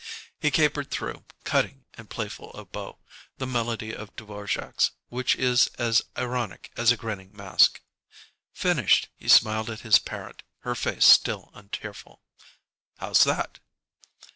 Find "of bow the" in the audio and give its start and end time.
2.53-3.45